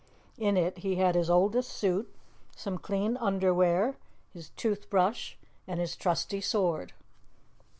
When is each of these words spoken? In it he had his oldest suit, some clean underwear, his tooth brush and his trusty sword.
In 0.39 0.57
it 0.57 0.79
he 0.79 0.95
had 0.95 1.13
his 1.13 1.29
oldest 1.29 1.69
suit, 1.69 2.11
some 2.55 2.79
clean 2.79 3.17
underwear, 3.17 3.97
his 4.33 4.49
tooth 4.49 4.89
brush 4.89 5.37
and 5.67 5.79
his 5.79 5.95
trusty 5.95 6.41
sword. 6.41 6.93